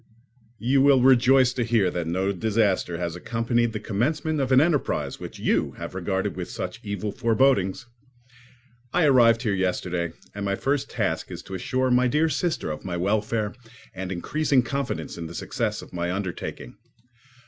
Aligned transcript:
You 0.57 0.81
will 0.81 1.03
rejoice 1.03 1.53
to 1.53 1.63
hear 1.63 1.91
that 1.91 2.07
no 2.07 2.31
disaster 2.31 2.97
has 2.97 3.15
accompanied 3.15 3.71
the 3.71 3.79
commencement 3.79 4.39
of 4.41 4.51
an 4.51 4.59
enterprise 4.59 5.19
which 5.19 5.37
you 5.37 5.73
have 5.73 5.93
regarded 5.93 6.35
with 6.35 6.49
such 6.49 6.79
evil 6.83 7.11
forebodings. 7.11 7.85
I 8.93 9.05
arrived 9.05 9.43
here 9.43 9.53
yesterday, 9.53 10.13
and 10.33 10.43
my 10.43 10.55
first 10.55 10.89
task 10.89 11.29
is 11.29 11.43
to 11.43 11.53
assure 11.53 11.91
my 11.91 12.07
dear 12.07 12.29
sister 12.29 12.71
of 12.71 12.83
my 12.83 12.97
welfare 12.97 13.53
and 13.93 14.11
increasing 14.11 14.63
confidence 14.63 15.19
in 15.19 15.27
the 15.27 15.35
success 15.35 15.83
of 15.83 15.93
my 15.93 16.11
undertaking. 16.11 16.77